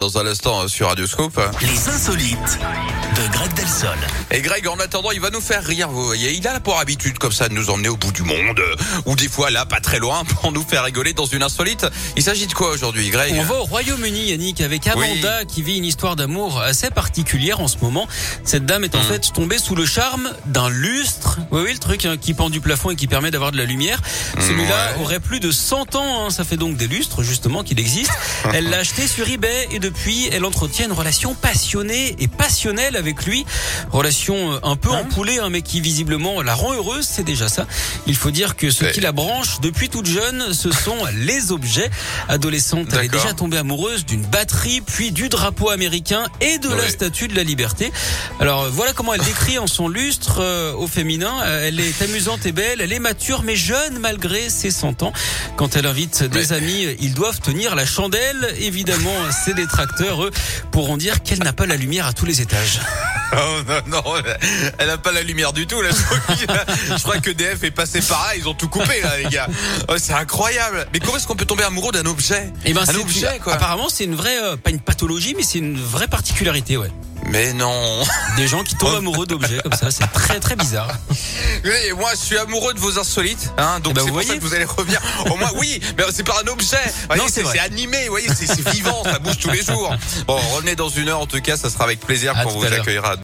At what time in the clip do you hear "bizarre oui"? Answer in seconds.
80.56-81.92